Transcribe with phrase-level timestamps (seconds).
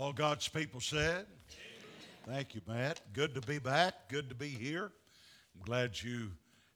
[0.00, 1.26] All God's people said.
[2.24, 3.02] Thank you, Matt.
[3.12, 4.08] Good to be back.
[4.08, 4.92] Good to be here.
[5.54, 6.30] I'm glad you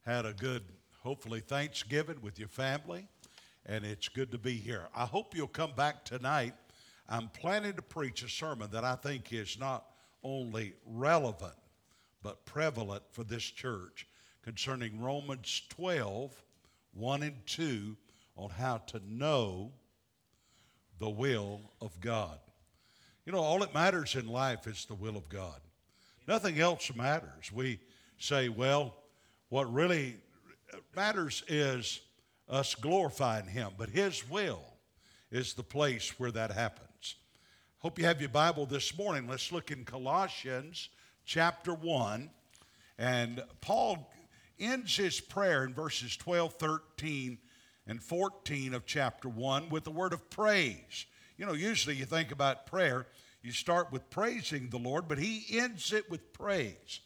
[0.05, 0.63] had a good,
[1.03, 3.09] hopefully, Thanksgiving with your family,
[3.65, 4.89] and it's good to be here.
[4.95, 6.53] I hope you'll come back tonight.
[7.09, 9.87] I'm planning to preach a sermon that I think is not
[10.23, 11.57] only relevant,
[12.23, 14.07] but prevalent for this church
[14.43, 16.31] concerning Romans 12,
[16.93, 17.97] 1 and 2,
[18.37, 19.73] on how to know
[20.99, 22.39] the will of God.
[23.25, 25.61] You know, all that matters in life is the will of God.
[26.29, 27.51] Nothing else matters.
[27.53, 27.81] We
[28.19, 28.95] say, well,
[29.49, 30.17] what really
[30.95, 32.01] matters is
[32.49, 34.63] us glorifying Him, but His will
[35.31, 37.17] is the place where that happens.
[37.79, 39.29] Hope you have your Bible this morning.
[39.29, 40.91] Let's look in Colossians
[41.25, 42.31] chapter 1.
[42.99, 44.11] And Paul
[44.59, 47.39] ends his prayer in verses 12, 13,
[47.87, 51.07] and 14 of chapter 1 with a word of praise.
[51.37, 53.07] You know, usually you think about prayer,
[53.43, 57.01] you start with praising the Lord, but he ends it with praise.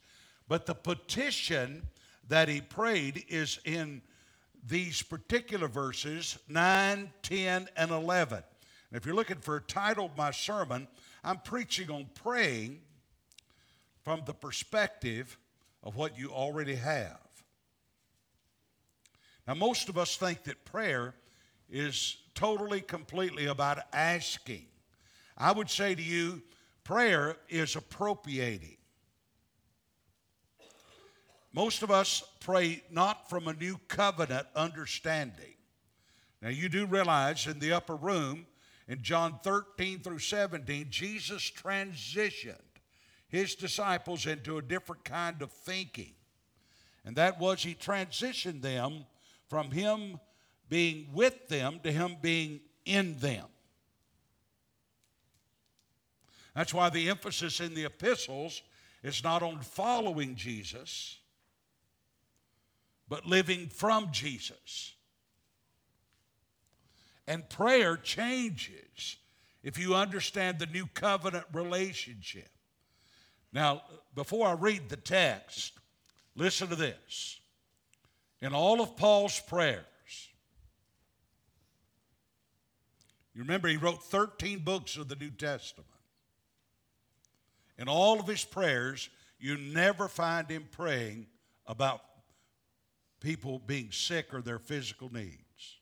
[0.46, 1.88] But the petition
[2.28, 4.02] that he prayed is in
[4.66, 8.38] these particular verses 9, 10, and 11.
[8.90, 10.88] And if you're looking for a title of my sermon,
[11.24, 12.80] I'm preaching on praying
[14.02, 15.38] from the perspective
[15.82, 17.18] of what you already have.
[19.46, 21.14] Now, most of us think that prayer
[21.70, 24.66] is totally, completely about asking.
[25.36, 26.42] I would say to you,
[26.84, 28.76] prayer is appropriating.
[31.52, 35.54] Most of us pray not from a new covenant understanding.
[36.40, 38.46] Now, you do realize in the upper room,
[38.86, 42.54] in John 13 through 17, Jesus transitioned
[43.28, 46.14] his disciples into a different kind of thinking.
[47.04, 49.04] And that was he transitioned them
[49.48, 50.20] from him
[50.68, 53.46] being with them to him being in them.
[56.54, 58.62] That's why the emphasis in the epistles
[59.02, 61.18] is not on following Jesus,
[63.08, 64.94] but living from Jesus.
[67.26, 69.16] And prayer changes
[69.62, 72.48] if you understand the new covenant relationship.
[73.52, 73.82] Now,
[74.14, 75.74] before I read the text,
[76.34, 77.40] listen to this.
[78.40, 79.84] In all of Paul's prayers,
[83.38, 85.86] you remember he wrote 13 books of the New Testament.
[87.78, 91.28] In all of his prayers, you never find him praying
[91.64, 92.00] about
[93.20, 95.76] people being sick or their physical needs.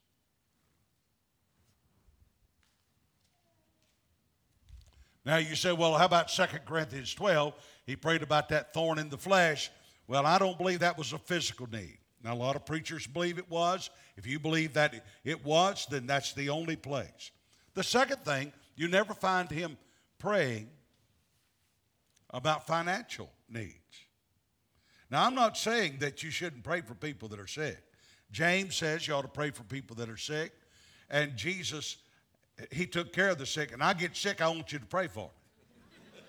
[5.24, 7.54] Now you say, well, how about 2 Corinthians 12?
[7.86, 9.70] He prayed about that thorn in the flesh.
[10.06, 11.96] Well, I don't believe that was a physical need.
[12.22, 13.88] Now, a lot of preachers believe it was.
[14.18, 17.30] If you believe that it was, then that's the only place.
[17.76, 19.76] The second thing, you never find him
[20.18, 20.70] praying
[22.30, 23.74] about financial needs.
[25.10, 27.76] Now, I'm not saying that you shouldn't pray for people that are sick.
[28.32, 30.52] James says you ought to pray for people that are sick.
[31.10, 31.98] And Jesus,
[32.72, 33.72] he took care of the sick.
[33.74, 36.22] And I get sick, I want you to pray for me.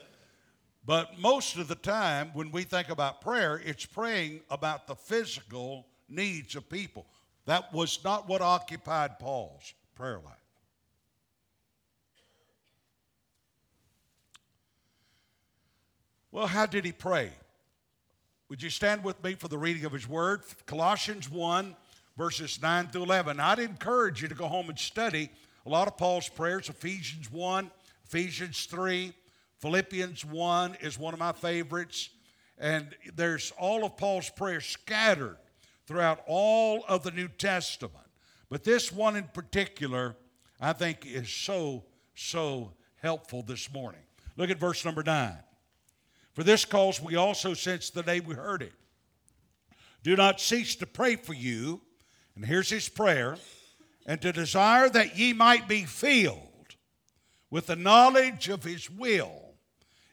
[0.85, 5.87] But most of the time, when we think about prayer, it's praying about the physical
[6.09, 7.05] needs of people.
[7.45, 10.46] That was not what occupied Paul's prayer life.
[16.31, 17.31] Well, how did he pray?
[18.49, 20.41] Would you stand with me for the reading of his word?
[20.65, 21.75] Colossians 1,
[22.17, 23.39] verses 9 through 11.
[23.39, 25.29] I'd encourage you to go home and study
[25.65, 27.69] a lot of Paul's prayers Ephesians 1,
[28.05, 29.13] Ephesians 3,
[29.59, 32.09] Philippians 1 is one of my favorites.
[32.57, 35.37] And there's all of Paul's prayers scattered
[35.85, 38.05] throughout all of the New Testament.
[38.49, 40.15] But this one in particular,
[40.61, 41.83] I think, is so,
[42.15, 42.71] so
[43.01, 44.01] helpful this morning.
[44.37, 45.33] Look at verse number 9.
[46.37, 48.73] For this cause we also, since the day we heard it,
[50.03, 51.81] do not cease to pray for you.
[52.35, 53.37] And here's his prayer
[54.05, 56.75] and to desire that ye might be filled
[57.49, 59.55] with the knowledge of his will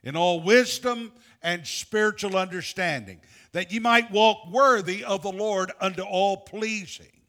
[0.03, 1.13] in all wisdom
[1.43, 3.21] and spiritual understanding,
[3.53, 7.21] that ye might walk worthy of the Lord unto all pleasing,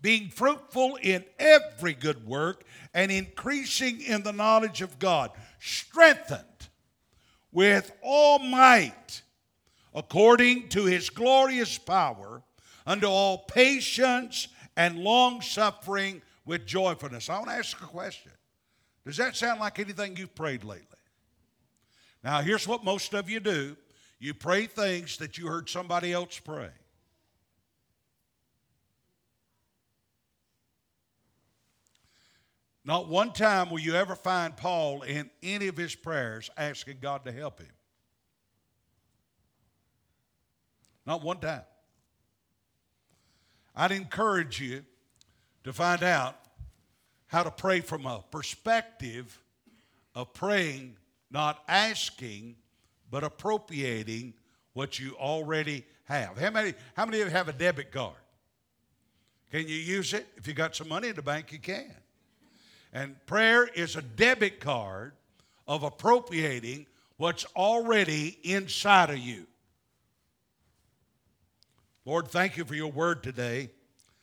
[0.00, 2.62] being fruitful in every good work
[2.94, 6.55] and increasing in the knowledge of God, strengthened
[7.52, 9.22] with all might
[9.94, 12.42] according to his glorious power
[12.86, 17.30] unto all patience and long suffering with joyfulness.
[17.30, 18.32] I want to ask a question.
[19.04, 20.86] Does that sound like anything you've prayed lately?
[22.22, 23.76] Now, here's what most of you do
[24.18, 26.70] you pray things that you heard somebody else pray.
[32.86, 37.24] Not one time will you ever find Paul in any of his prayers asking God
[37.24, 37.72] to help him.
[41.04, 41.62] Not one time.
[43.74, 44.84] I'd encourage you
[45.64, 46.36] to find out
[47.26, 49.36] how to pray from a perspective
[50.14, 50.96] of praying,
[51.28, 52.54] not asking,
[53.10, 54.32] but appropriating
[54.74, 56.38] what you already have.
[56.38, 58.14] How many, how many of you have a debit card?
[59.50, 60.28] Can you use it?
[60.36, 61.92] If you got some money in the bank, you can.
[62.96, 65.12] And prayer is a debit card
[65.68, 66.86] of appropriating
[67.18, 69.46] what's already inside of you.
[72.06, 73.68] Lord, thank you for your word today.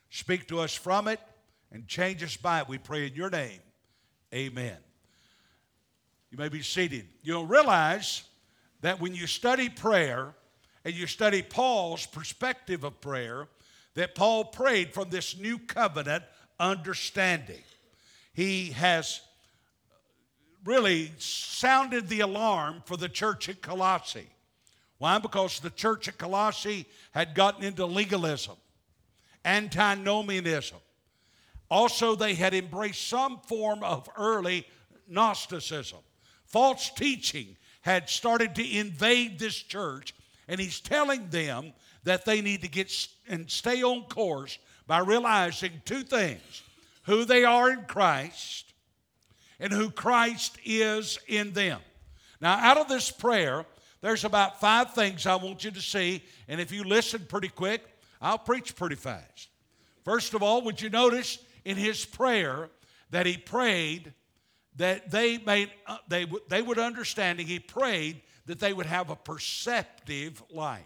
[0.10, 1.20] Speak to us from it
[1.72, 2.68] and change us by it.
[2.68, 3.60] We pray in your name.
[4.34, 4.78] Amen.
[6.32, 7.08] You may be seated.
[7.22, 8.24] You'll realize
[8.82, 10.34] that when you study prayer
[10.84, 13.48] and you study Paul's perspective of prayer,
[13.94, 16.24] that Paul prayed from this new covenant
[16.60, 17.62] understanding.
[18.34, 19.22] He has
[20.66, 24.30] really sounded the alarm for the church at Colossae.
[24.98, 25.20] Why?
[25.20, 28.56] Because the church at Colossae had gotten into legalism,
[29.46, 30.78] antinomianism.
[31.70, 34.66] Also, they had embraced some form of early
[35.08, 36.00] Gnosticism.
[36.46, 40.16] False teaching had started to invade this church,
[40.48, 42.92] and he's telling them that they need to get
[43.28, 44.58] and stay on course
[44.88, 46.64] by realizing two things
[47.04, 48.74] who they are in Christ
[49.60, 51.80] and who Christ is in them.
[52.42, 53.66] Now, out of this prayer,
[54.02, 57.84] there's about five things I want you to see, and if you listen pretty quick,
[58.22, 59.50] I'll preach pretty fast.
[60.04, 62.70] First of all, would you notice in his prayer
[63.12, 64.14] that he prayed
[64.76, 69.16] that they made uh, they, they would understanding he prayed that they would have a
[69.16, 70.82] perceptive life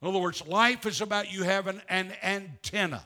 [0.00, 3.04] in other words life is about you having an antenna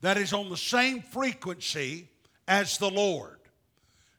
[0.00, 2.08] that is on the same frequency
[2.48, 3.38] as the lord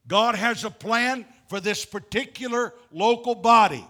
[0.08, 3.86] god has a plan for this particular local body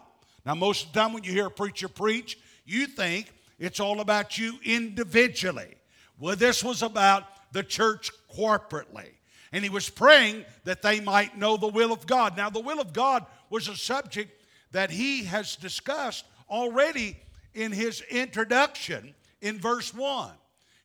[0.46, 4.00] now most of the time when you hear a preacher preach you think it's all
[4.02, 5.76] about you individually
[6.20, 9.10] well this was about the church corporately.
[9.52, 12.38] And he was praying that they might know the will of God.
[12.38, 14.32] Now, the will of God was a subject
[14.72, 17.18] that he has discussed already
[17.54, 20.32] in his introduction in verse 1.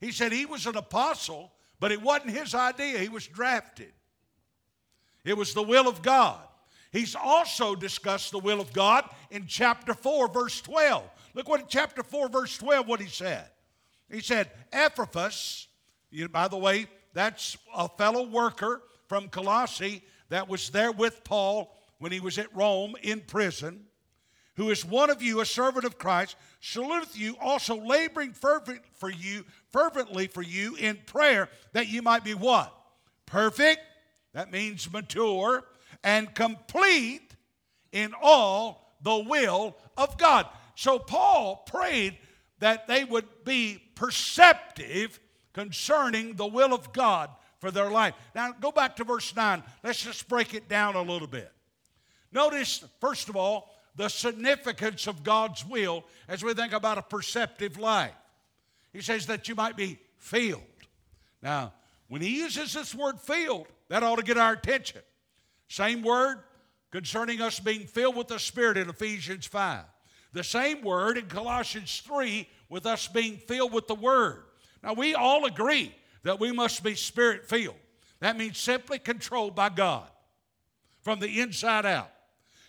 [0.00, 3.92] He said he was an apostle, but it wasn't his idea, he was drafted.
[5.24, 6.40] It was the will of God.
[6.92, 11.02] He's also discussed the will of God in chapter 4, verse 12.
[11.34, 13.46] Look what in chapter 4, verse 12, what he said.
[14.10, 15.66] He said, Epaphras,
[16.10, 21.74] you, by the way, that's a fellow worker from Colossae that was there with Paul
[21.98, 23.84] when he was at Rome in prison,
[24.54, 29.10] who is one of you, a servant of Christ, saluteth you, also laboring fervent for
[29.10, 29.44] you,
[29.76, 32.74] fervently for you in prayer, that you might be what?
[33.26, 33.82] Perfect,
[34.32, 35.64] that means mature,
[36.02, 37.34] and complete
[37.92, 40.46] in all the will of God.
[40.76, 42.16] So Paul prayed
[42.58, 45.20] that they would be perceptive
[45.52, 48.14] concerning the will of God for their life.
[48.34, 49.62] Now, go back to verse 9.
[49.84, 51.52] Let's just break it down a little bit.
[52.32, 57.78] Notice, first of all, the significance of God's will as we think about a perceptive
[57.78, 58.14] life.
[58.96, 60.62] He says that you might be filled.
[61.42, 61.74] Now,
[62.08, 65.02] when he uses this word filled, that ought to get our attention.
[65.68, 66.38] Same word
[66.90, 69.84] concerning us being filled with the Spirit in Ephesians 5.
[70.32, 74.44] The same word in Colossians 3 with us being filled with the Word.
[74.82, 77.76] Now, we all agree that we must be spirit filled.
[78.20, 80.08] That means simply controlled by God
[81.02, 82.10] from the inside out.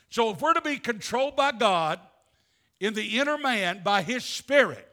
[0.10, 2.02] So, if we're to be controlled by God
[2.82, 4.87] in the inner man by His Spirit,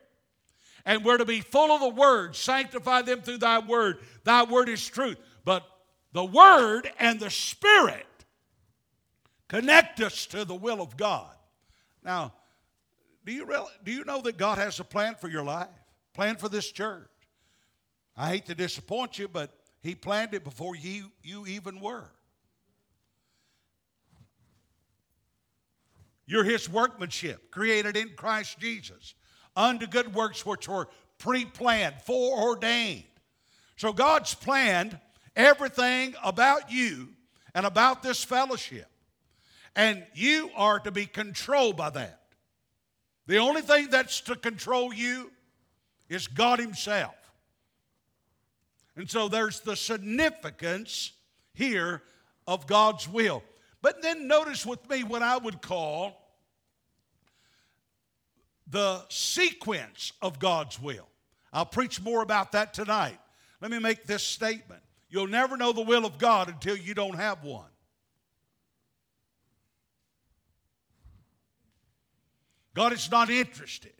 [0.85, 4.69] and we're to be full of the Word, sanctify them through Thy Word, Thy Word
[4.69, 5.19] is truth.
[5.45, 5.65] But
[6.13, 8.07] the Word and the Spirit
[9.49, 11.35] connect us to the will of God.
[12.03, 12.33] Now,
[13.25, 13.47] do you,
[13.83, 15.69] do you know that God has a plan for your life?
[16.13, 17.09] Plan for this church?
[18.17, 19.51] I hate to disappoint you, but
[19.83, 22.11] he planned it before you, you even were.
[26.27, 29.15] You're his workmanship, created in Christ Jesus,
[29.57, 33.05] unto good works which were pre planned, foreordained.
[33.77, 34.99] So God's planned
[35.37, 37.09] everything about you
[37.55, 38.87] and about this fellowship.
[39.77, 42.21] And you are to be controlled by that.
[43.27, 45.33] The only thing that's to control you
[46.09, 47.15] is God Himself.
[48.97, 51.13] And so there's the significance
[51.55, 52.03] here
[52.47, 53.43] of God's will.
[53.83, 56.24] But then notice with me what I would call
[58.67, 61.09] the sequence of God's will.
[61.53, 63.19] I'll preach more about that tonight.
[63.61, 64.83] Let me make this statement.
[65.09, 67.69] You'll never know the will of God until you don't have one.
[72.75, 73.93] God is not interested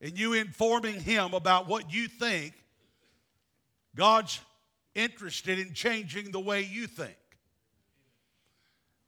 [0.00, 2.52] in you informing Him about what you think.
[3.96, 4.38] God's
[4.94, 7.16] interested in changing the way you think.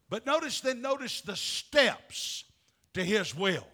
[0.08, 2.44] But notice then, notice the steps
[2.94, 3.66] to His will.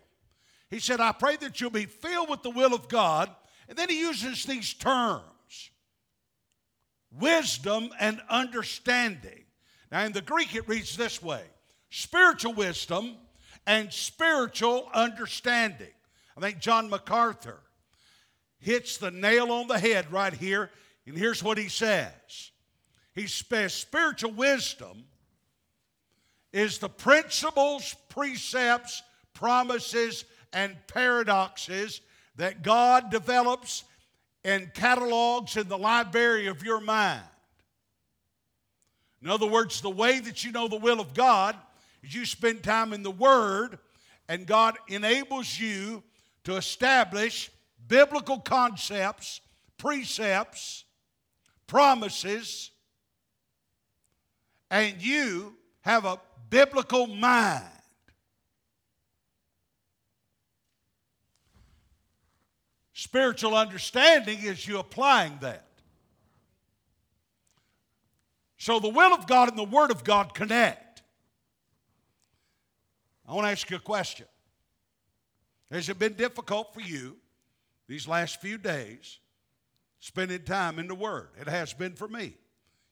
[0.70, 3.30] He said, I pray that you'll be filled with the will of God.
[3.68, 5.22] And then He uses these terms
[7.10, 9.44] wisdom and understanding.
[9.90, 11.42] Now, in the Greek, it reads this way
[11.90, 13.16] spiritual wisdom
[13.66, 15.92] and spiritual understanding.
[16.37, 17.60] I think John MacArthur
[18.58, 20.70] hits the nail on the head right here,
[21.06, 22.50] and here's what he says.
[23.14, 25.04] He says, Spiritual wisdom
[26.52, 29.02] is the principles, precepts,
[29.34, 32.00] promises, and paradoxes
[32.36, 33.84] that God develops
[34.44, 37.22] and catalogs in the library of your mind.
[39.22, 41.56] In other words, the way that you know the will of God
[42.02, 43.78] is you spend time in the Word,
[44.28, 46.02] and God enables you
[46.44, 47.50] to establish
[47.88, 49.40] biblical concepts,
[49.76, 50.84] precepts,
[51.66, 52.70] promises,
[54.70, 57.64] and you have a biblical mind.
[62.98, 65.68] Spiritual understanding is you applying that.
[68.56, 71.02] So the will of God and the Word of God connect.
[73.24, 74.26] I want to ask you a question.
[75.70, 77.16] Has it been difficult for you
[77.86, 79.20] these last few days
[80.00, 81.28] spending time in the Word?
[81.40, 82.34] It has been for me.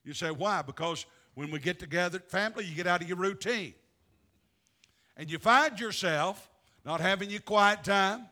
[0.05, 0.61] You say, why?
[0.61, 3.73] Because when we get together at family, you get out of your routine.
[5.17, 6.49] And you find yourself
[6.85, 8.27] not having your quiet time.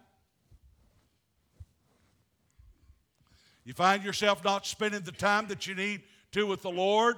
[3.65, 7.15] You find yourself not spending the time that you need to with the Lord.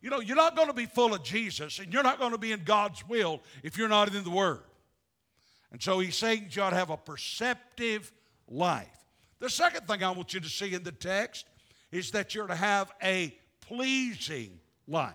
[0.00, 2.38] You know, you're not going to be full of Jesus and you're not going to
[2.38, 4.62] be in God's will if you're not in the Word.
[5.70, 8.10] And so he's saying you ought to have a perceptive
[8.48, 8.88] life.
[9.38, 11.46] The second thing I want you to see in the text
[11.92, 15.14] is that you're to have a pleasing life.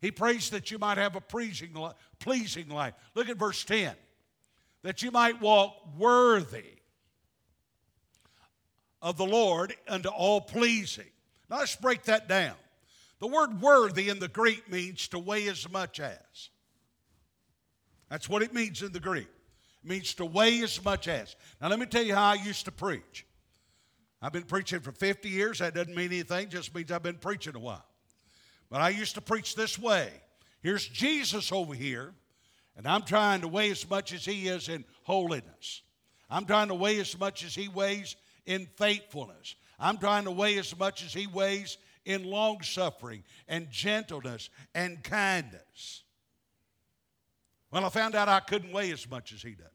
[0.00, 1.76] He prays that you might have a pleasing,
[2.18, 2.94] pleasing life.
[3.14, 3.94] Look at verse 10
[4.82, 6.79] that you might walk worthy
[9.02, 11.10] of the Lord unto all pleasing.
[11.48, 12.54] Now let's break that down.
[13.18, 16.50] The word worthy in the Greek means to weigh as much as.
[18.08, 19.28] That's what it means in the Greek.
[19.84, 21.36] It means to weigh as much as.
[21.60, 23.26] Now, let me tell you how I used to preach.
[24.22, 25.58] I've been preaching for 50 years.
[25.58, 27.84] That doesn't mean anything, just means I've been preaching a while.
[28.70, 30.10] But I used to preach this way
[30.62, 32.12] here's Jesus over here,
[32.76, 35.82] and I'm trying to weigh as much as he is in holiness.
[36.28, 38.16] I'm trying to weigh as much as he weighs
[38.46, 39.54] in faithfulness.
[39.78, 45.02] I'm trying to weigh as much as he weighs in long suffering and gentleness and
[45.02, 46.04] kindness.
[47.70, 49.66] Well, I found out I couldn't weigh as much as he does.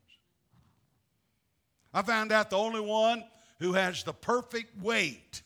[1.94, 3.24] I found out the only one
[3.60, 5.42] who has the perfect weight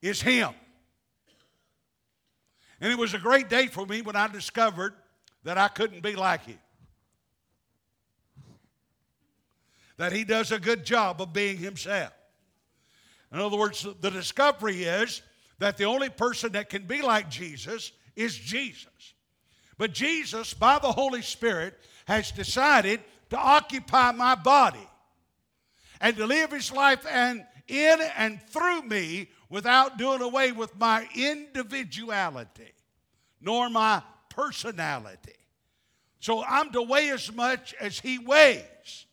[0.00, 0.50] is him.
[2.80, 4.94] And it was a great day for me when I discovered
[5.44, 6.58] that I couldn't be like him.
[9.96, 12.12] That he does a good job of being himself.
[13.32, 15.22] In other words, the discovery is
[15.58, 19.14] that the only person that can be like Jesus is Jesus.
[19.78, 24.86] But Jesus, by the Holy Spirit, has decided to occupy my body
[26.00, 31.06] and to live his life and in and through me without doing away with my
[31.14, 32.72] individuality
[33.40, 35.32] nor my personality.
[36.20, 39.06] So I'm to weigh as much as he weighs.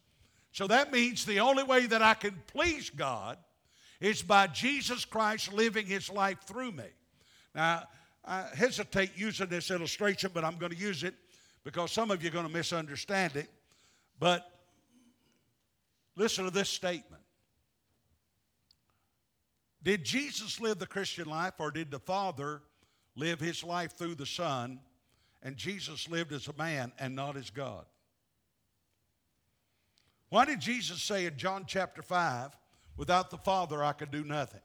[0.52, 3.38] So that means the only way that I can please God
[4.00, 6.86] is by Jesus Christ living his life through me.
[7.54, 7.84] Now,
[8.26, 11.16] I hesitate using this illustration, but I'm going to use it
[11.64, 13.50] because some of you are going to misunderstand it.
[14.20, 14.50] But
[16.16, 17.24] listen to this statement
[19.82, 22.62] Did Jesus live the Christian life, or did the Father
[23.16, 24.80] live his life through the Son,
[25.42, 27.86] and Jesus lived as a man and not as God?
[30.30, 32.56] Why did Jesus say in John chapter 5,
[32.98, 34.60] Without the Father, I could do nothing.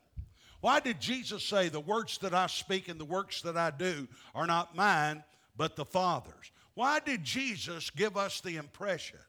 [0.60, 4.08] Why did Jesus say, The words that I speak and the works that I do
[4.34, 5.22] are not mine,
[5.56, 6.50] but the Father's?
[6.74, 9.20] Why did Jesus give us the impression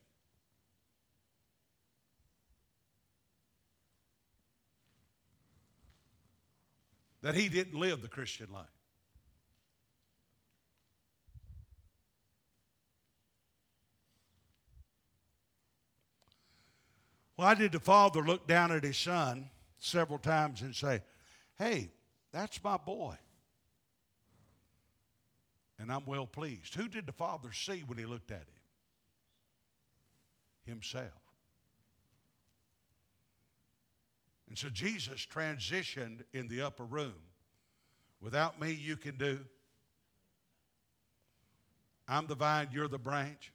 [7.21, 8.74] that he didn't live the Christian life?
[17.35, 21.01] Why did the father look down at his son several times and say,
[21.57, 21.89] Hey,
[22.31, 23.15] that's my boy.
[25.79, 26.75] And I'm well pleased.
[26.75, 28.45] Who did the Father see when he looked at him?
[30.65, 31.11] Himself.
[34.47, 37.13] And so Jesus transitioned in the upper room.
[38.21, 39.39] Without me, you can do.
[42.07, 43.51] I'm the vine, you're the branch.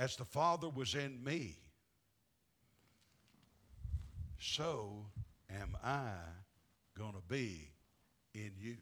[0.00, 1.58] As the Father was in me,
[4.38, 5.04] so
[5.50, 6.08] am I
[6.96, 7.68] going to be
[8.32, 8.78] in you.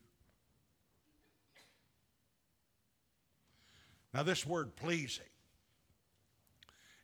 [4.14, 5.24] Now, this word pleasing,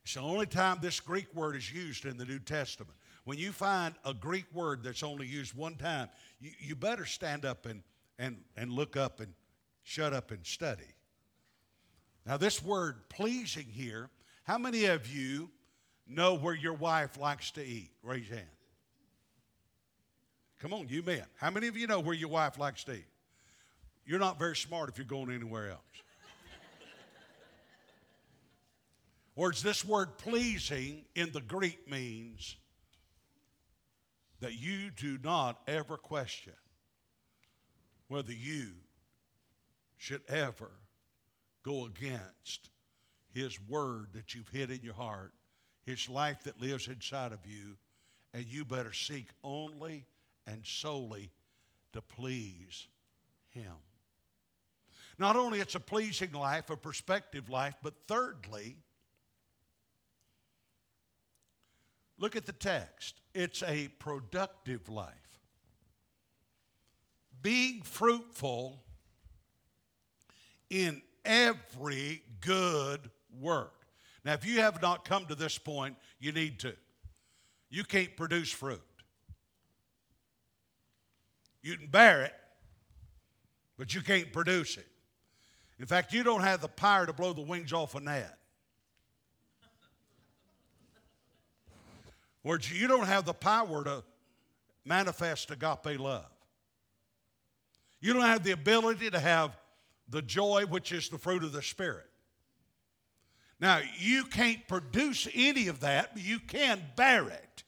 [0.05, 2.95] it's the only time this Greek word is used in the New Testament.
[3.25, 6.07] When you find a Greek word that's only used one time,
[6.39, 7.83] you, you better stand up and,
[8.17, 9.33] and, and look up and
[9.83, 10.94] shut up and study.
[12.25, 14.09] Now, this word pleasing here,
[14.43, 15.49] how many of you
[16.07, 17.91] know where your wife likes to eat?
[18.01, 18.49] Raise your hand.
[20.59, 21.23] Come on, you men.
[21.37, 23.05] How many of you know where your wife likes to eat?
[24.05, 25.81] You're not very smart if you're going anywhere else.
[29.35, 32.55] Words, this word pleasing in the Greek means
[34.39, 36.53] that you do not ever question
[38.07, 38.71] whether you
[39.97, 40.71] should ever
[41.65, 42.69] go against
[43.33, 45.33] His word that you've hid in your heart,
[45.85, 47.75] His life that lives inside of you,
[48.33, 50.05] and you better seek only
[50.45, 51.31] and solely
[51.93, 52.87] to please
[53.49, 53.73] Him.
[55.17, 58.75] Not only it's a pleasing life, a perspective life, but thirdly,
[62.19, 63.15] look at the text.
[63.33, 65.13] It's a productive life.
[67.41, 68.83] Being fruitful
[70.69, 73.73] in every good work.
[74.23, 76.75] Now, if you have not come to this point, you need to.
[77.69, 78.81] You can't produce fruit.
[81.61, 82.33] You can bear it,
[83.77, 84.87] but you can't produce it.
[85.79, 88.37] In fact, you don't have the power to blow the wings off a gnat.
[92.43, 94.03] Words, you don't have the power to
[94.85, 96.25] manifest agape love.
[97.99, 99.57] You don't have the ability to have
[100.09, 102.09] the joy, which is the fruit of the Spirit.
[103.59, 107.63] Now, you can't produce any of that, but you can bear it.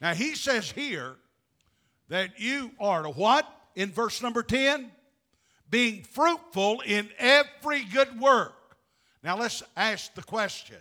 [0.00, 1.16] Now, he says here
[2.08, 3.50] that you are to what?
[3.74, 4.90] In verse number 10?
[5.70, 8.76] Being fruitful in every good work.
[9.22, 10.76] Now, let's ask the question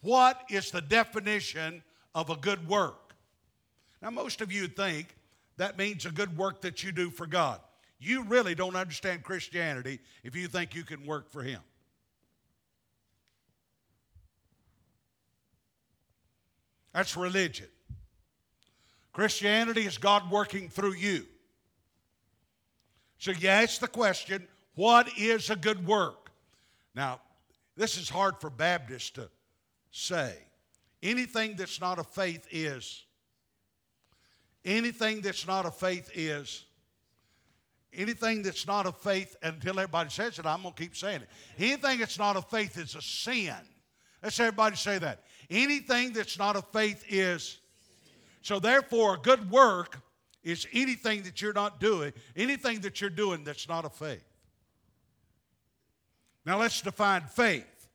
[0.00, 1.82] what is the definition
[2.14, 3.14] of a good work?
[4.00, 5.14] Now, most of you think
[5.56, 7.60] that means a good work that you do for God.
[7.98, 11.60] You really don't understand Christianity if you think you can work for Him.
[16.92, 17.68] That's religion.
[19.12, 21.26] Christianity is God working through you.
[23.18, 26.30] So you ask the question what is a good work?
[26.94, 27.20] Now,
[27.76, 29.28] this is hard for Baptists to
[29.90, 30.36] say.
[31.02, 33.04] Anything that's not a faith is.
[34.64, 36.64] Anything that's not a faith is.
[37.92, 41.28] Anything that's not a faith, until everybody says it, I'm going to keep saying it.
[41.58, 43.54] Anything that's not a faith is a sin.
[44.22, 45.22] Let's everybody say that.
[45.48, 47.58] Anything that's not a faith is.
[48.42, 50.00] So, therefore, a good work
[50.42, 54.24] is anything that you're not doing, anything that you're doing that's not a faith.
[56.44, 57.88] Now, let's define faith.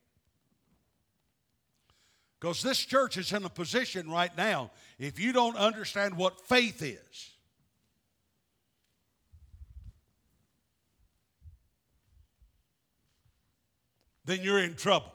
[2.39, 6.81] Because this church is in a position right now, if you don't understand what faith
[6.81, 7.32] is,
[14.25, 15.11] then you're in trouble.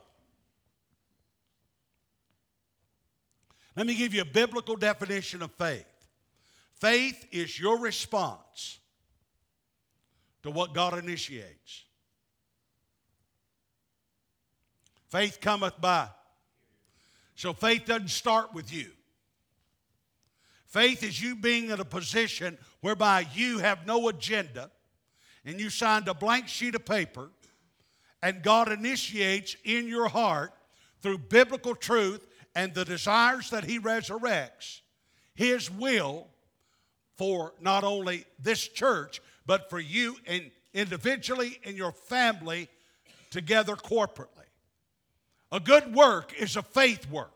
[3.77, 5.87] Let me give you a biblical definition of faith
[6.75, 8.79] faith is your response
[10.43, 11.85] to what God initiates.
[15.09, 16.09] Faith cometh by.
[17.35, 18.91] So faith doesn't start with you.
[20.67, 24.71] Faith is you being in a position whereby you have no agenda
[25.45, 27.31] and you signed a blank sheet of paper
[28.23, 30.53] and God initiates in your heart
[31.01, 34.81] through biblical truth and the desires that He resurrects
[35.35, 36.27] His will
[37.17, 42.69] for not only this church, but for you and individually and your family
[43.31, 44.29] together corporately.
[45.51, 47.33] A good work is a faith work.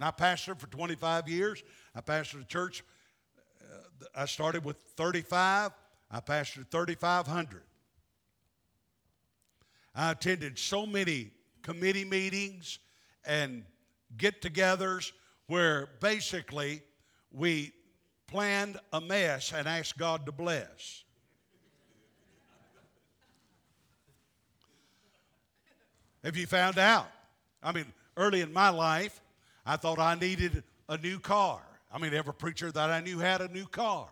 [0.00, 1.62] I pastored for 25 years.
[1.94, 2.82] I pastored a church.
[3.60, 5.70] Uh, I started with 35.
[6.12, 7.62] I pastored 3,500.
[9.94, 11.30] I attended so many
[11.62, 12.78] committee meetings
[13.24, 13.64] and
[14.16, 15.12] get togethers
[15.46, 16.82] where basically
[17.32, 17.72] we
[18.26, 21.04] planned a mess and asked God to bless.
[26.24, 27.08] Have you found out?
[27.62, 29.20] I mean, early in my life,
[29.66, 31.60] I thought I needed a new car.
[31.92, 34.08] I mean, every preacher that I knew had a new car.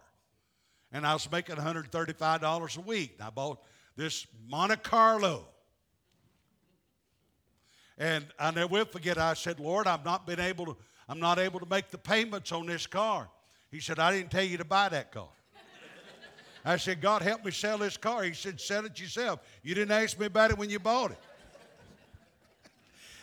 [0.92, 3.14] And I was making $135 a week.
[3.18, 3.62] And I bought
[3.96, 5.46] this Monte Carlo.
[7.98, 10.76] And I never will forget, I said, Lord, I've not been able to,
[11.08, 13.28] I'm not able to make the payments on this car.
[13.70, 15.28] He said, I didn't tell you to buy that car.
[16.64, 18.22] I said, God, help me sell this car.
[18.22, 19.40] He said, sell it yourself.
[19.62, 21.18] You didn't ask me about it when you bought it.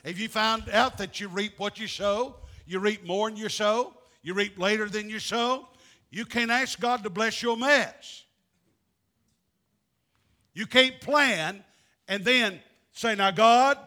[0.05, 2.35] Have you found out that you reap what you sow?
[2.65, 3.93] You reap more than you sow.
[4.23, 5.67] You reap later than you sow.
[6.09, 8.23] You can't ask God to bless your mess.
[10.53, 11.63] You can't plan
[12.07, 12.59] and then
[12.91, 13.77] say, Now, God,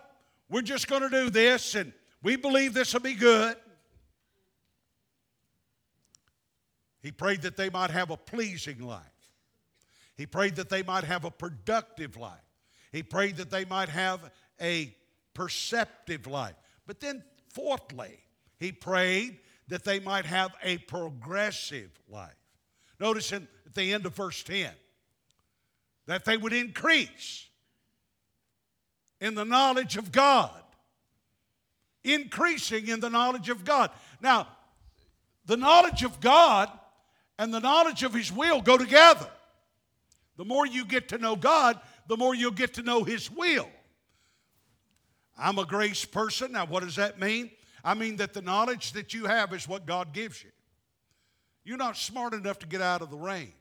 [0.48, 3.56] we're just going to do this and we believe this will be good.
[7.02, 9.02] He prayed that they might have a pleasing life.
[10.16, 12.38] He prayed that they might have a productive life.
[12.92, 14.30] He prayed that they might have
[14.60, 14.94] a
[15.32, 16.54] perceptive life.
[16.86, 18.18] But then, fourthly,
[18.58, 19.38] he prayed
[19.70, 22.34] that they might have a progressive life.
[22.98, 24.70] Notice in, at the end of verse 10
[26.06, 27.46] that they would increase
[29.20, 30.50] in the knowledge of God.
[32.02, 33.90] Increasing in the knowledge of God.
[34.20, 34.48] Now,
[35.46, 36.70] the knowledge of God
[37.38, 39.28] and the knowledge of His will go together.
[40.36, 41.78] The more you get to know God,
[42.08, 43.68] the more you'll get to know His will.
[45.38, 46.52] I'm a grace person.
[46.52, 47.50] Now, what does that mean?
[47.84, 50.50] I mean that the knowledge that you have is what God gives you.
[51.64, 53.52] You're not smart enough to get out of the rain.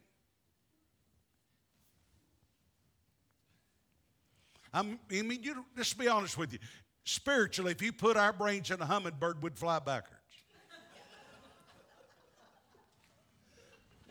[4.74, 6.60] I'm, i mean, you, just be honest with you.
[7.04, 10.16] Spiritually, if you put our brains in a hummingbird, we'd fly backwards.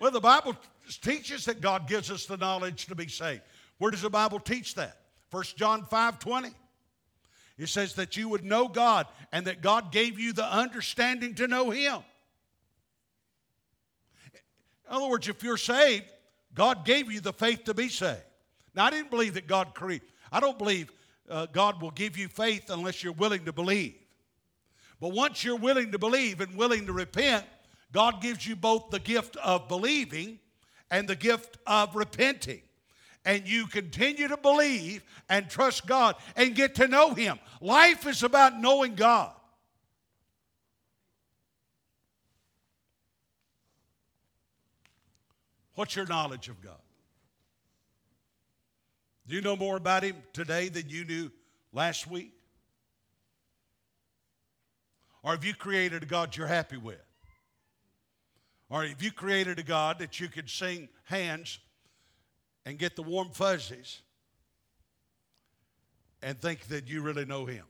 [0.01, 0.57] well, the Bible
[1.01, 3.43] teaches that God gives us the knowledge to be saved.
[3.79, 4.97] Where does the Bible teach that?
[5.31, 6.51] 1 John 5 20.
[7.59, 11.49] It says that you would know God and that God gave you the understanding to
[11.49, 11.99] know Him.
[14.89, 16.07] In other words, if you're saved,
[16.55, 18.23] God gave you the faith to be saved.
[18.75, 20.09] Now, I didn't believe that God created.
[20.31, 20.91] I don't believe
[21.29, 23.97] uh, God will give you faith unless you're willing to believe.
[25.01, 27.45] But once you're willing to believe and willing to repent,
[27.93, 30.39] God gives you both the gift of believing
[30.91, 32.63] and the gift of repenting.
[33.29, 37.39] And you continue to believe and trust God and get to know Him.
[37.61, 39.31] Life is about knowing God.
[45.75, 46.81] What's your knowledge of God?
[49.27, 51.31] Do you know more about Him today than you knew
[51.71, 52.33] last week?
[55.23, 57.05] Or have you created a God you're happy with?
[58.71, 61.59] Or have you created a God that you can sing hands
[62.69, 64.03] and get the warm fuzzies
[66.23, 67.65] and think that you really know Him?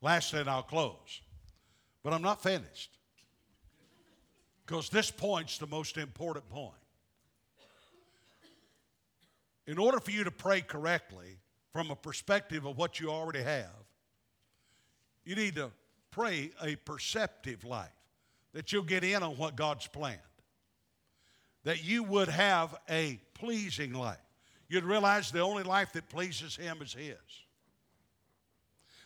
[0.00, 1.20] Lastly, and I'll close,
[2.04, 2.96] but I'm not finished.
[4.64, 6.74] Because this point's the most important point.
[9.66, 11.40] In order for you to pray correctly
[11.72, 13.82] from a perspective of what you already have,
[15.24, 15.72] you need to
[16.12, 17.97] pray a perceptive life,
[18.52, 20.18] that you'll get in on what God's planned,
[21.64, 24.16] that you would have a pleasing life.
[24.68, 27.16] You'd realize the only life that pleases Him is His.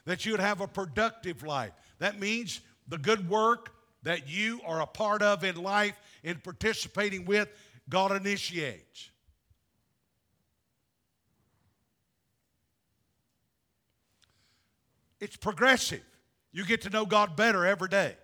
[0.04, 1.72] That you'd have a productive life.
[1.98, 7.24] That means the good work, that you are a part of in life in participating
[7.24, 7.48] with,
[7.88, 9.10] God initiates.
[15.20, 16.02] It's progressive.
[16.50, 18.16] You get to know God better every day,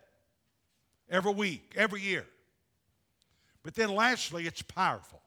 [1.11, 2.27] every week, every year.
[3.63, 5.21] But then lastly, it's powerful.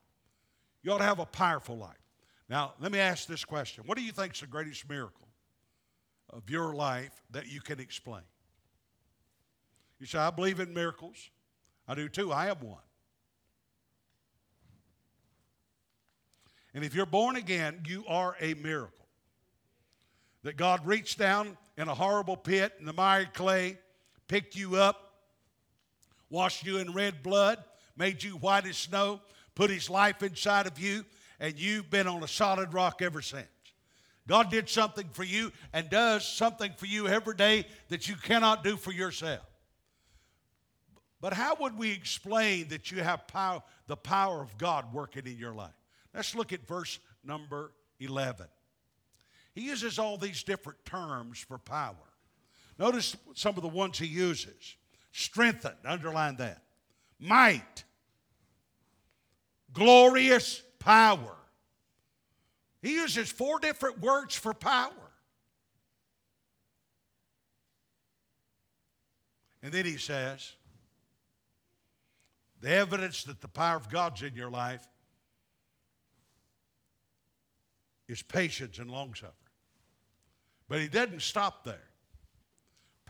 [0.83, 1.97] You ought to have a powerful life.
[2.49, 5.27] Now, let me ask this question What do you think is the greatest miracle
[6.29, 8.23] of your life that you can explain?
[9.99, 11.29] You say, I believe in miracles.
[11.87, 12.33] I do too.
[12.33, 12.81] I have one.
[16.73, 19.05] And if you're born again, you are a miracle.
[20.43, 23.77] That God reached down in a horrible pit in the miry clay,
[24.27, 25.10] picked you up,
[26.31, 27.63] washed you in red blood,
[27.95, 29.21] made you white as snow,
[29.53, 31.05] put his life inside of you,
[31.39, 33.47] and you've been on a solid rock ever since.
[34.27, 38.63] God did something for you and does something for you every day that you cannot
[38.63, 39.45] do for yourself.
[41.19, 45.37] But how would we explain that you have power, the power of God working in
[45.37, 45.73] your life?
[46.13, 48.47] Let's look at verse number 11.
[49.53, 51.95] He uses all these different terms for power.
[52.79, 54.75] Notice some of the ones he uses
[55.11, 56.61] strengthened, underline that,
[57.19, 57.83] might,
[59.73, 61.35] glorious power.
[62.81, 64.91] He uses four different words for power.
[69.63, 70.53] And then he says,
[72.61, 74.87] the evidence that the power of God's in your life
[78.07, 79.35] is patience and long suffering.
[80.67, 81.90] But he doesn't stop there.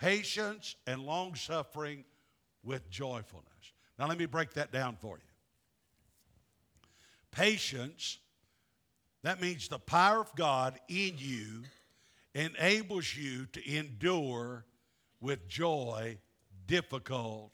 [0.02, 2.04] Patience and long suffering
[2.64, 3.46] with joyfulness.
[4.00, 5.24] Now, let me break that down for you.
[7.30, 8.18] Patience,
[9.22, 11.62] that means the power of God in you
[12.34, 14.66] enables you to endure
[15.20, 16.18] with joy
[16.66, 17.52] difficult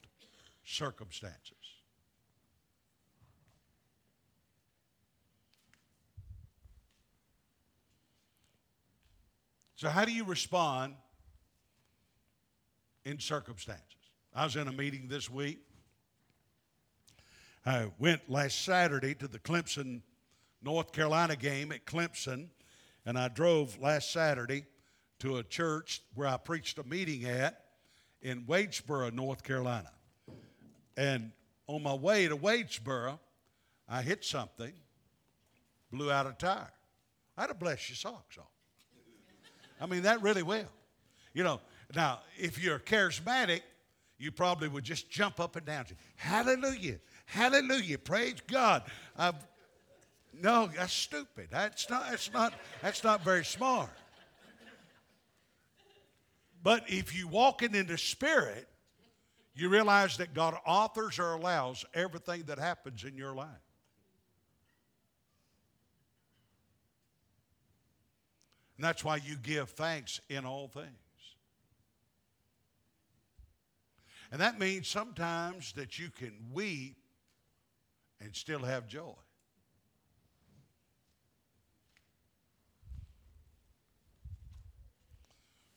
[0.64, 1.52] circumstances.
[9.76, 10.94] So, how do you respond
[13.08, 13.84] in circumstances?
[14.34, 15.58] I was in a meeting this week.
[17.64, 20.02] I went last Saturday to the Clemson,
[20.62, 22.48] North Carolina game at Clemson,
[23.06, 24.66] and I drove last Saturday
[25.20, 27.64] to a church where I preached a meeting at
[28.20, 29.90] in Wadesboro, North Carolina.
[30.96, 31.32] And
[31.66, 33.18] on my way to Wadesboro,
[33.88, 34.72] I hit something,
[35.90, 36.72] blew out a tire.
[37.36, 38.44] I'd have blessed your socks off.
[39.80, 40.68] I mean, that really will.
[41.32, 41.60] You know,
[41.94, 43.62] now, if you're charismatic,
[44.18, 45.86] you probably would just jump up and down.
[46.16, 46.98] Hallelujah.
[47.26, 47.98] Hallelujah.
[47.98, 48.82] Praise God.
[49.16, 49.36] I've,
[50.40, 51.48] no, that's stupid.
[51.50, 53.90] That's not, that's, not, that's not very smart.
[56.62, 58.68] But if you walk in the Spirit,
[59.54, 63.48] you realize that God authors or allows everything that happens in your life.
[68.76, 70.86] And that's why you give thanks in all things.
[74.30, 76.96] And that means sometimes that you can weep
[78.20, 79.14] and still have joy.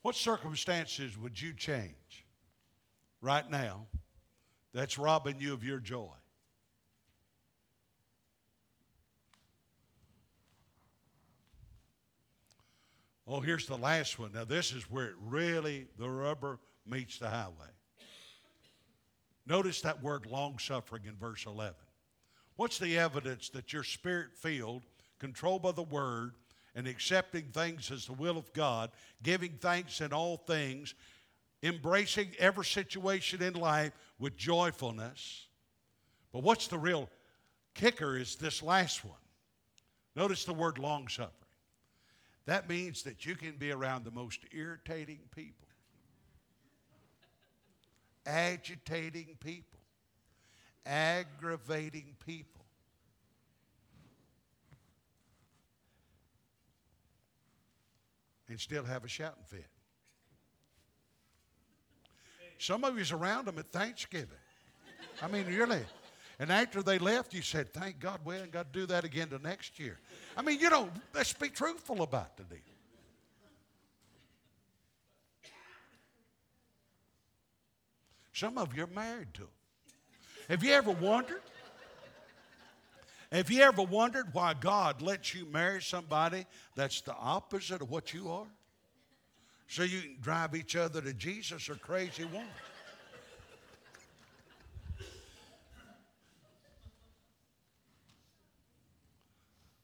[0.01, 2.25] What circumstances would you change
[3.21, 3.85] right now
[4.73, 6.09] that's robbing you of your joy?
[13.27, 14.33] Oh, here's the last one.
[14.33, 17.69] Now, this is where it really, the rubber meets the highway.
[19.51, 21.73] Notice that word long suffering in verse 11.
[22.55, 24.83] What's the evidence that you're spirit filled,
[25.19, 26.35] controlled by the word,
[26.73, 28.91] and accepting things as the will of God,
[29.23, 30.95] giving thanks in all things,
[31.63, 35.47] embracing every situation in life with joyfulness?
[36.31, 37.09] But what's the real
[37.73, 39.15] kicker is this last one.
[40.15, 41.33] Notice the word long suffering.
[42.45, 45.67] That means that you can be around the most irritating people,
[48.25, 49.79] agitating people,
[50.85, 52.65] aggravating people.
[58.47, 59.65] And still have a shouting fit.
[62.57, 64.27] Some of you's around them at Thanksgiving.
[65.21, 65.81] I mean, really.
[66.37, 69.29] And after they left, you said, Thank God we ain't got to do that again
[69.31, 69.99] the next year.
[70.35, 72.70] I mean, you know, let's be truthful about the deal.
[78.41, 79.49] Some of you are married to them.
[80.49, 81.43] Have you ever wondered?
[83.31, 88.15] Have you ever wondered why God lets you marry somebody that's the opposite of what
[88.15, 88.47] you are?
[89.67, 92.47] So you can drive each other to Jesus or crazy woman.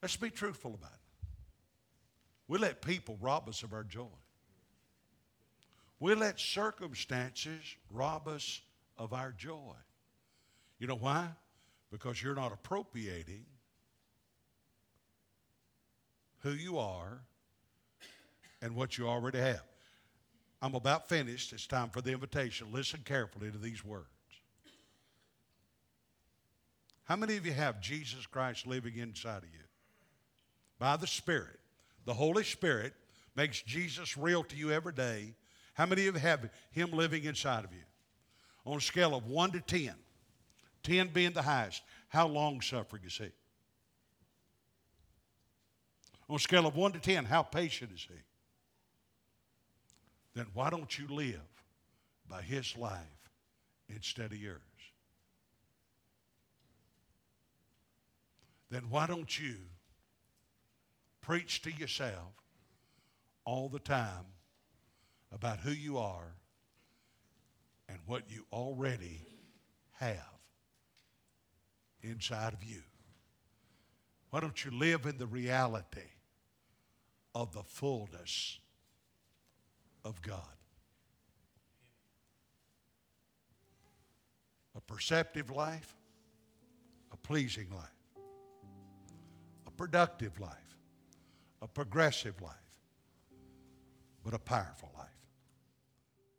[0.01, 1.27] Let's be truthful about it.
[2.47, 4.07] We let people rob us of our joy.
[5.99, 8.61] We let circumstances rob us
[8.97, 9.73] of our joy.
[10.79, 11.29] You know why?
[11.91, 13.45] Because you're not appropriating
[16.39, 17.21] who you are
[18.61, 19.63] and what you already have.
[20.61, 21.53] I'm about finished.
[21.53, 22.67] It's time for the invitation.
[22.71, 24.07] Listen carefully to these words.
[27.05, 29.67] How many of you have Jesus Christ living inside of you?
[30.79, 31.59] by the Spirit.
[32.05, 32.93] The Holy Spirit
[33.35, 35.35] makes Jesus real to you every day.
[35.77, 37.83] How many of you have Him living inside of you?
[38.65, 39.93] On a scale of 1 to 10,
[40.81, 43.29] 10 being the highest, how long suffering is He?
[46.27, 48.15] On a scale of 1 to 10, how patient is He?
[50.33, 51.39] Then why don't you live
[52.27, 53.29] by His life
[53.87, 54.61] instead of yours?
[58.71, 59.57] Then why don't you
[61.21, 62.33] preach to yourself
[63.45, 64.25] all the time
[65.31, 66.35] about who you are
[67.89, 69.21] and what you already
[69.93, 70.37] have
[72.01, 72.81] inside of you.
[74.29, 76.11] Why don't you live in the reality
[77.33, 78.59] of the fullness
[80.03, 80.41] of God?
[84.75, 85.95] A perceptive life,
[87.11, 88.23] a pleasing life,
[89.65, 90.77] a productive life,
[91.61, 92.53] a progressive life,
[94.23, 95.16] but a powerful life.